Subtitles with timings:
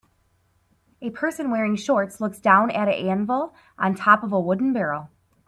[1.03, 5.11] A person wearing shorts looks down at a anvil on top of a wooden barrel.